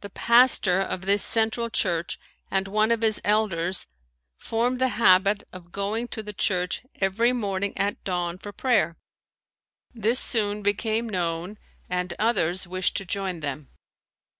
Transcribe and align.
The 0.00 0.10
pastor 0.10 0.80
of 0.80 1.02
this 1.02 1.22
Central 1.22 1.70
church 1.70 2.18
and 2.50 2.66
one 2.66 2.90
of 2.90 3.02
his 3.02 3.20
elders 3.22 3.86
formed 4.36 4.80
the 4.80 4.88
habit 4.98 5.44
of 5.52 5.70
going 5.70 6.08
to 6.08 6.24
the 6.24 6.32
church 6.32 6.82
every 6.96 7.32
morning 7.32 7.72
at 7.78 8.02
dawn 8.02 8.36
for 8.36 8.50
prayer. 8.50 8.96
This 9.94 10.18
soon 10.18 10.62
became 10.62 11.08
known 11.08 11.56
and 11.88 12.14
others 12.18 12.66
wished 12.66 12.96
to 12.96 13.04
join 13.06 13.38
them. 13.38 13.68